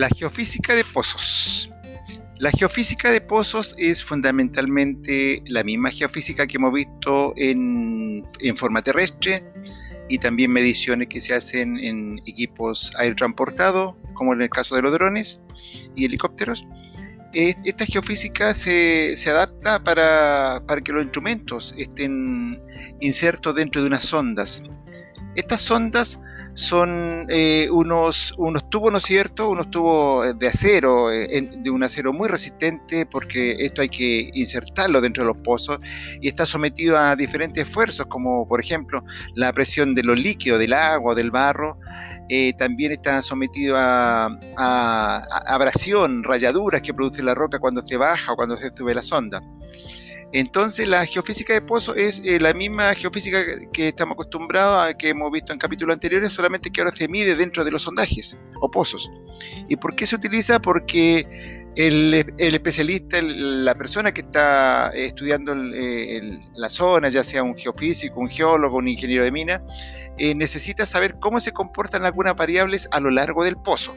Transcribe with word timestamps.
La 0.00 0.08
geofísica 0.08 0.74
de 0.74 0.82
pozos. 0.82 1.70
La 2.38 2.50
geofísica 2.52 3.10
de 3.10 3.20
pozos 3.20 3.74
es 3.76 4.02
fundamentalmente 4.02 5.42
la 5.46 5.62
misma 5.62 5.90
geofísica 5.90 6.46
que 6.46 6.56
hemos 6.56 6.72
visto 6.72 7.34
en, 7.36 8.24
forma 8.56 8.80
terrestre 8.80 9.44
y 10.08 10.16
también 10.16 10.52
mediciones 10.52 11.08
que 11.08 11.20
se 11.20 11.34
hacen 11.34 11.78
en 11.78 12.18
equipos 12.24 12.94
aerotransportados, 12.96 13.94
como 14.14 14.32
en 14.32 14.40
el 14.40 14.48
caso 14.48 14.74
de 14.74 14.80
los 14.80 14.92
drones 14.92 15.42
y 15.94 16.06
helicópteros. 16.06 16.64
Eh, 17.34 17.54
esta 17.66 17.84
geofísica 17.84 18.54
se, 18.54 19.14
adapta 19.26 19.84
para, 19.84 20.62
para, 20.66 20.80
que 20.80 20.92
los 20.92 21.02
instrumentos 21.02 21.74
estén 21.76 22.58
insertos 23.02 23.54
dentro 23.54 23.82
de 23.82 23.88
unas 23.88 24.04
sondas. 24.04 24.62
Estas 25.34 25.60
sondas 25.60 26.18
son 26.54 27.26
eh, 27.28 27.68
unos, 27.70 28.34
unos 28.38 28.68
tubos, 28.70 28.92
¿no 28.92 28.98
es 28.98 29.04
cierto? 29.04 29.48
Unos 29.48 29.70
tubos 29.70 30.38
de 30.38 30.46
acero, 30.48 31.12
eh, 31.12 31.48
de 31.58 31.70
un 31.70 31.82
acero 31.82 32.12
muy 32.12 32.28
resistente, 32.28 33.06
porque 33.06 33.56
esto 33.60 33.82
hay 33.82 33.88
que 33.88 34.30
insertarlo 34.34 35.00
dentro 35.00 35.22
de 35.22 35.28
los 35.28 35.38
pozos 35.38 35.78
y 36.20 36.28
está 36.28 36.46
sometido 36.46 36.98
a 36.98 37.16
diferentes 37.16 37.66
esfuerzos, 37.66 38.06
como 38.06 38.46
por 38.48 38.60
ejemplo 38.60 39.04
la 39.34 39.52
presión 39.52 39.94
de 39.94 40.02
los 40.02 40.18
líquidos, 40.18 40.58
del 40.58 40.72
agua, 40.72 41.14
del 41.14 41.30
barro. 41.30 41.78
Eh, 42.28 42.52
también 42.58 42.92
está 42.92 43.22
sometido 43.22 43.76
a, 43.76 44.26
a 44.56 45.24
abrasión, 45.46 46.22
rayaduras 46.22 46.80
que 46.80 46.94
produce 46.94 47.22
la 47.22 47.34
roca 47.34 47.58
cuando 47.58 47.82
se 47.84 47.96
baja 47.96 48.32
o 48.32 48.36
cuando 48.36 48.56
se 48.56 48.70
sube 48.74 48.94
la 48.94 49.02
sonda. 49.02 49.42
Entonces 50.32 50.86
la 50.86 51.04
geofísica 51.06 51.52
de 51.52 51.60
pozo 51.60 51.94
es 51.94 52.22
eh, 52.24 52.38
la 52.38 52.54
misma 52.54 52.94
geofísica 52.94 53.38
que 53.72 53.88
estamos 53.88 54.14
acostumbrados 54.14 54.88
a 54.88 54.96
que 54.96 55.08
hemos 55.08 55.30
visto 55.32 55.52
en 55.52 55.58
capítulos 55.58 55.94
anteriores, 55.94 56.32
solamente 56.32 56.70
que 56.70 56.80
ahora 56.80 56.94
se 56.94 57.08
mide 57.08 57.34
dentro 57.34 57.64
de 57.64 57.70
los 57.70 57.82
sondajes 57.82 58.38
o 58.60 58.70
pozos. 58.70 59.10
¿Y 59.68 59.76
por 59.76 59.96
qué 59.96 60.06
se 60.06 60.16
utiliza? 60.16 60.60
Porque 60.60 61.66
el, 61.76 62.14
especialista, 62.38 63.20
la 63.22 63.74
persona 63.74 64.12
que 64.12 64.20
está 64.22 64.90
estudiando 64.90 65.54
la 65.54 66.68
zona, 66.68 67.08
ya 67.08 67.24
sea 67.24 67.42
un 67.42 67.56
geofísico, 67.56 68.20
un 68.20 68.28
geólogo, 68.28 68.76
un 68.76 68.88
ingeniero 68.88 69.24
de 69.24 69.32
mina, 69.32 69.62
eh, 70.18 70.34
necesita 70.34 70.86
saber 70.86 71.16
cómo 71.18 71.40
se 71.40 71.52
comportan 71.52 72.04
algunas 72.04 72.36
variables 72.36 72.88
a 72.92 73.00
lo 73.00 73.10
largo 73.10 73.44
del 73.44 73.56
pozo. 73.56 73.96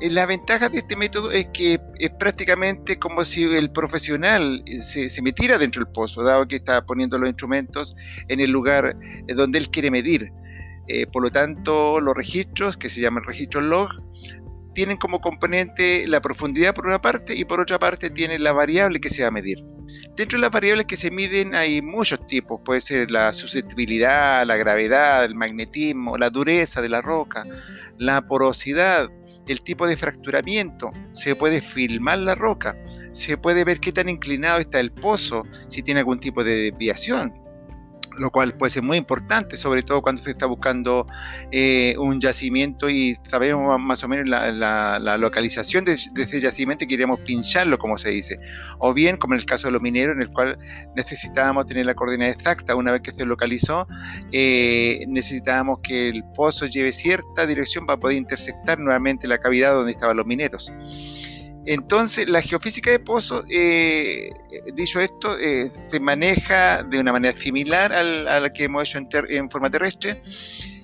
Eh, 0.00 0.10
la 0.10 0.26
ventaja 0.26 0.68
de 0.68 0.78
este 0.78 0.96
método 0.96 1.30
es 1.30 1.46
que 1.52 1.80
es 1.98 2.10
prácticamente 2.10 2.98
como 2.98 3.24
si 3.24 3.44
el 3.44 3.70
profesional 3.70 4.62
eh, 4.66 4.82
se, 4.82 5.22
metiera 5.22 5.58
dentro 5.58 5.84
del 5.84 5.92
pozo, 5.92 6.22
dado 6.22 6.48
que 6.48 6.56
está 6.56 6.84
poniendo 6.84 7.18
los 7.18 7.28
instrumentos 7.28 7.94
en 8.28 8.40
el 8.40 8.50
lugar 8.50 8.96
eh, 9.28 9.34
donde 9.34 9.58
él 9.58 9.70
quiere 9.70 9.90
medir. 9.90 10.32
por 11.12 11.22
lo 11.22 11.30
tanto, 11.30 11.98
los 12.00 12.14
registros, 12.14 12.76
que 12.76 12.90
se 12.90 13.00
llaman 13.00 13.24
registros 13.24 13.64
log, 13.64 13.88
tienen 14.74 14.98
como 14.98 15.20
componente 15.20 16.06
la 16.06 16.20
profundidad 16.20 16.74
por 16.74 16.86
una 16.86 17.00
parte 17.00 17.34
y 17.34 17.44
por 17.46 17.60
otra 17.60 17.78
parte 17.78 18.10
tienen 18.10 18.42
la 18.42 18.52
variable 18.52 19.00
que 19.00 19.08
se 19.08 19.22
va 19.22 19.28
a 19.28 19.30
medir. 19.30 19.73
Dentro 20.16 20.38
de 20.38 20.42
las 20.42 20.50
variables 20.50 20.86
que 20.86 20.96
se 20.96 21.10
miden 21.10 21.54
hay 21.54 21.82
muchos 21.82 22.24
tipos, 22.26 22.60
puede 22.64 22.80
ser 22.80 23.10
la 23.10 23.32
susceptibilidad, 23.32 24.46
la 24.46 24.56
gravedad, 24.56 25.24
el 25.24 25.34
magnetismo, 25.34 26.16
la 26.16 26.30
dureza 26.30 26.80
de 26.80 26.88
la 26.88 27.02
roca, 27.02 27.44
la 27.98 28.22
porosidad, 28.22 29.10
el 29.46 29.60
tipo 29.62 29.86
de 29.86 29.96
fracturamiento, 29.96 30.92
se 31.12 31.34
puede 31.34 31.60
filmar 31.60 32.18
la 32.18 32.34
roca, 32.34 32.76
se 33.12 33.36
puede 33.36 33.64
ver 33.64 33.80
qué 33.80 33.92
tan 33.92 34.08
inclinado 34.08 34.60
está 34.60 34.80
el 34.80 34.92
pozo, 34.92 35.44
si 35.68 35.82
tiene 35.82 36.00
algún 36.00 36.20
tipo 36.20 36.42
de 36.44 36.70
desviación, 36.70 37.43
lo 38.18 38.30
cual 38.30 38.54
puede 38.56 38.70
ser 38.70 38.82
muy 38.82 38.96
importante, 38.96 39.56
sobre 39.56 39.82
todo 39.82 40.02
cuando 40.02 40.22
se 40.22 40.30
está 40.30 40.46
buscando 40.46 41.06
eh, 41.50 41.94
un 41.98 42.20
yacimiento 42.20 42.88
y 42.88 43.16
sabemos 43.28 43.80
más 43.80 44.02
o 44.04 44.08
menos 44.08 44.26
la, 44.26 45.18
localización 45.18 45.84
de, 45.84 45.92
ese 45.92 46.40
yacimiento 46.40 46.84
y 46.84 46.88
queremos 46.88 47.20
pincharlo, 47.20 47.78
como 47.78 47.98
se 47.98 48.10
dice. 48.10 48.38
O 48.78 48.94
bien, 48.94 49.16
como 49.16 49.34
en 49.34 49.40
el 49.40 49.46
caso 49.46 49.68
de 49.68 49.72
los 49.72 49.82
mineros, 49.82 50.16
en 50.16 50.22
el 50.22 50.30
cual 50.30 50.58
necesitábamos 50.96 51.66
tener 51.66 51.86
la 51.86 51.94
coordenada 51.94 52.32
exacta 52.32 52.74
una 52.74 52.92
vez 52.92 53.02
que 53.02 53.12
se 53.12 53.24
localizó, 53.24 53.86
eh, 54.32 55.04
necesitábamos 55.08 55.80
que 55.82 56.08
el 56.08 56.24
pozo 56.34 56.66
lleve 56.66 56.92
cierta 56.92 57.46
dirección 57.46 57.86
para 57.86 57.98
poder 57.98 58.16
intersectar 58.16 58.78
nuevamente 58.78 59.28
la 59.28 59.38
cavidad 59.38 59.74
donde 59.74 59.92
estaban 59.92 60.16
los 60.16 60.26
mineros. 60.26 60.72
Entonces, 61.66 62.28
la 62.28 62.42
geofísica 62.42 62.90
de 62.90 62.98
pozo, 62.98 63.42
eh, 63.50 64.30
dicho 64.74 65.00
esto, 65.00 65.38
eh, 65.38 65.72
se 65.78 65.98
maneja 65.98 66.82
de 66.82 67.00
una 67.00 67.12
manera 67.12 67.36
similar 67.36 67.92
a 67.92 68.40
la 68.40 68.50
que 68.50 68.64
hemos 68.64 68.82
hecho 68.94 69.06
en, 69.28 69.50
forma 69.50 69.70
terrestre. 69.70 70.22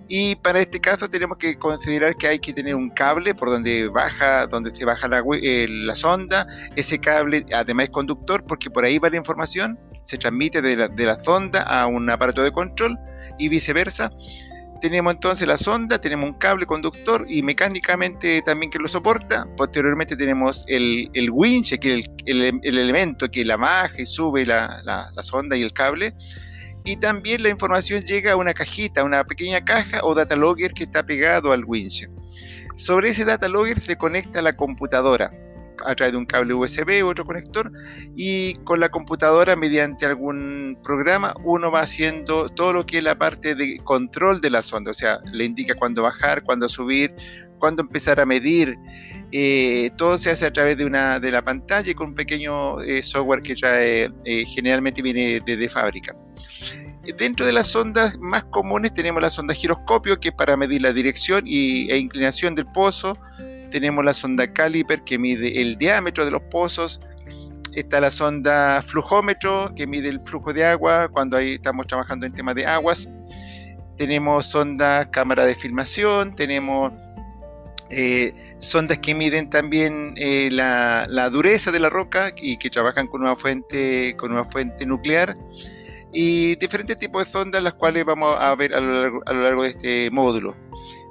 Y 0.09 0.35
para 0.37 0.61
este 0.61 0.81
caso 0.81 1.09
tenemos 1.09 1.39
que 1.39 1.57
considerar 1.57 2.17
que 2.17 2.27
hay 2.27 2.39
que 2.41 2.53
tener 2.53 2.75
un 2.75 2.91
cable 2.91 3.33
por 3.35 3.49
donde 3.49 3.87
baja, 3.89 4.47
donde 4.47 4.75
se 4.75 4.85
baja 4.85 5.07
la, 5.07 5.23
eh, 5.41 5.67
la 5.69 5.95
sonda. 5.95 6.47
Ese 6.75 6.99
cable 6.99 7.47
además 7.55 7.85
es 7.85 7.91
conductor 7.91 8.45
porque 8.45 8.71
por 8.71 8.85
ahí 8.85 8.99
va 8.99 9.09
la 9.09 9.19
información, 9.19 9.79
se 10.03 10.19
transmite 10.19 10.63
de 10.63 10.77
la, 10.77 10.89
de 10.89 11.07
la 11.07 11.17
sonda 11.19 11.63
a 11.63 11.87
un 11.87 12.11
aparato 12.11 12.43
de 12.43 12.51
control 12.51 12.99
y 13.39 13.49
viceversa. 13.49 14.11
Tenemos 14.81 15.15
entonces 15.15 15.47
la 15.47 15.59
sonda, 15.59 16.01
tenemos 16.01 16.31
un 16.31 16.39
cable 16.39 16.65
conductor 16.65 17.27
y 17.29 17.43
mecánicamente 17.43 18.41
también 18.43 18.71
que 18.71 18.79
lo 18.79 18.89
soporta. 18.89 19.47
Posteriormente 19.57 20.17
tenemos 20.17 20.65
el, 20.69 21.11
el 21.13 21.31
winch, 21.31 21.79
que 21.79 21.99
es 21.99 22.07
el, 22.25 22.61
elemento 22.63 23.31
que 23.31 23.45
la 23.45 23.57
baja 23.57 24.01
y 24.01 24.07
sube 24.07 24.47
la, 24.47 24.81
la, 24.85 25.23
sonda 25.23 25.57
y 25.57 25.63
el 25.63 25.73
cable. 25.73 26.15
Y 26.85 26.97
también 26.97 27.43
la 27.43 27.51
información 27.51 28.05
llega 28.05 28.33
a 28.33 28.37
una 28.37 28.55
cajita, 28.55 29.05
una 29.05 29.25
pequeña 29.25 29.63
caja 29.63 30.01
o 30.03 30.15
data 30.15 30.35
logger 30.35 30.73
que 30.73 30.85
está 30.85 31.05
pegado 31.05 31.53
al 31.53 31.65
winch. 31.65 32.09
Sobre 32.75 33.11
ese 33.11 33.27
data 33.27 33.49
logger 33.49 33.81
se 33.81 33.99
conecta 33.99 34.41
la 34.41 34.57
computadora 34.57 35.31
a 35.85 35.95
través 35.95 36.13
de 36.13 36.19
un 36.19 36.27
cable 36.27 36.55
USB 36.55 37.03
u 37.03 37.09
otro 37.09 37.25
conector 37.25 37.71
y 38.17 38.55
con 38.65 38.81
la 38.81 38.89
computadora 38.89 39.57
mediante 39.57 40.07
algún 40.07 40.79
programa 40.83 41.35
uno 41.45 41.71
va 41.71 41.81
haciendo 41.81 42.49
todo 42.49 42.73
lo 42.73 42.87
que 42.87 42.99
es 42.99 43.05
la 43.05 43.19
parte 43.19 43.55
de 43.55 43.79
control 43.85 44.41
de 44.41 44.51
la 44.51 44.63
sonda, 44.63 44.91
o 44.91 44.95
sea, 44.95 45.21
le 45.33 45.45
indica 45.45 45.75
cuándo 45.75 46.03
bajar, 46.03 46.43
cuándo 46.43 46.69
subir, 46.69 47.15
cuándo 47.61 47.83
empezar 47.83 48.19
a 48.19 48.27
medir. 48.27 48.77
Eh, 49.31 49.91
todo 49.97 50.19
se 50.19 50.31
hace 50.31 50.47
a 50.47 50.53
través 50.53 50.77
de, 50.77 50.85
una, 50.85 51.21
de 51.21 51.31
la 51.31 51.43
pantalla 51.43 51.95
con 51.95 52.09
un 52.09 52.15
pequeño 52.17 52.81
eh, 52.81 53.05
software 53.05 53.43
que 53.43 53.55
trae, 53.55 54.11
eh, 54.25 54.45
generalmente 54.47 55.03
viene 55.03 55.41
de, 55.41 55.69
fábrica. 55.69 56.13
Dentro 57.17 57.47
de 57.47 57.53
las 57.53 57.69
sondas 57.69 58.19
más 58.19 58.45
comunes 58.45 58.93
tenemos 58.93 59.23
la 59.23 59.31
sonda 59.31 59.55
giroscopio, 59.55 60.19
que 60.19 60.31
es 60.31 60.35
para 60.35 60.57
medir 60.57 60.83
la 60.83 60.93
dirección 60.93 61.45
y, 61.47 61.91
e 61.91 61.97
inclinación 61.97 62.55
del 62.55 62.67
pozo, 62.67 63.17
tenemos 63.71 64.05
la 64.05 64.15
sonda 64.15 64.53
caliper 64.53 65.03
que 65.03 65.19
mide 65.19 65.61
el 65.61 65.77
diámetro 65.77 66.25
de 66.25 66.31
los 66.31 66.43
pozos, 66.43 67.01
está 67.75 68.01
la 68.01 68.11
sonda 68.11 68.83
flujómetro 68.83 69.73
que 69.75 69.87
mide 69.87 70.09
el 70.09 70.21
flujo 70.21 70.53
de 70.53 70.65
agua 70.67 71.09
cuando 71.09 71.37
ahí 71.37 71.55
estamos 71.55 71.87
trabajando 71.87 72.27
en 72.27 72.33
temas 72.33 72.55
de 72.55 72.67
aguas, 72.67 73.09
tenemos 73.97 74.47
sonda 74.47 75.11
cámara 75.11 75.45
de 75.45 75.55
filmación, 75.55 76.35
tenemos 76.35 76.93
eh, 77.91 78.33
sondas 78.61 78.99
que 78.99 79.15
miden 79.15 79.51
también 79.51 80.15
eh, 80.17 80.49
la, 80.53 81.29
dureza 81.31 81.71
de 81.71 81.81
la 81.81 81.91
roca 81.91 82.33
y 82.37 82.57
que 82.57 82.71
trabajan 82.71 83.07
con 83.09 83.23
una 83.23 83.37
fuente, 83.37 84.17
con 84.17 84.33
una 84.33 84.45
fuente 84.45 84.87
nuclear. 84.87 85.37
Y 86.13 86.57
diferentes 86.57 86.97
tipos 86.97 87.25
de 87.25 87.31
sondas 87.31 87.63
las 87.63 87.75
cuales 87.75 88.05
vamos 88.05 88.37
a 88.39 88.55
ver 88.55 88.75
a 88.75 88.81
lo 88.81 89.43
largo 89.43 89.63
de 89.63 89.69
este 89.69 90.11
módulo. 90.11 90.57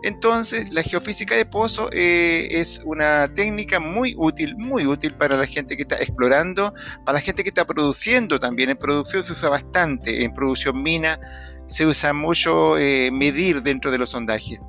Entonces, 0.01 0.71
la 0.71 0.81
geofísica 0.81 1.35
de 1.35 1.45
pozo 1.45 1.89
eh, 1.91 2.47
es 2.51 2.81
una 2.85 3.27
técnica 3.33 3.79
muy 3.79 4.15
útil, 4.17 4.55
muy 4.55 4.85
útil 4.85 5.13
para 5.15 5.35
la 5.35 5.45
gente 5.45 5.75
que 5.75 5.81
está 5.81 5.97
explorando, 5.97 6.73
para 7.05 7.17
la 7.17 7.21
gente 7.21 7.43
que 7.43 7.49
está 7.49 7.65
produciendo 7.65 8.39
también. 8.39 8.69
En 8.69 8.77
producción 8.77 9.25
se 9.25 9.33
usa 9.33 9.49
bastante, 9.49 10.23
en 10.23 10.33
producción 10.33 10.81
mina 10.81 11.19
se 11.65 11.85
usa 11.85 12.13
mucho 12.13 12.77
eh, 12.77 13.11
medir 13.11 13.61
dentro 13.61 13.91
de 13.91 13.97
los 13.97 14.11
sondajes. 14.11 14.59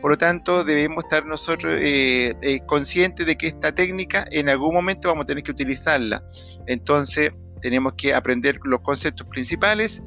Por 0.00 0.10
lo 0.10 0.18
tanto, 0.18 0.64
debemos 0.64 1.04
estar 1.04 1.24
nosotros 1.24 1.78
eh, 1.80 2.60
conscientes 2.66 3.26
de 3.26 3.36
que 3.36 3.46
esta 3.46 3.72
técnica 3.72 4.24
en 4.30 4.48
algún 4.48 4.74
momento 4.74 5.08
vamos 5.08 5.24
a 5.24 5.26
tener 5.26 5.44
que 5.44 5.52
utilizarla. 5.52 6.24
Entonces, 6.66 7.30
tenemos 7.60 7.92
que 7.96 8.12
aprender 8.12 8.58
los 8.64 8.80
conceptos 8.80 9.26
principales 9.28 10.02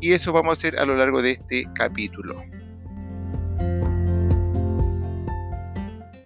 y 0.00 0.12
eso 0.12 0.32
vamos 0.32 0.50
a 0.50 0.52
hacer 0.52 0.78
a 0.78 0.84
lo 0.84 0.94
largo 0.94 1.22
de 1.22 1.32
este 1.32 1.64
capítulo. 1.74 2.40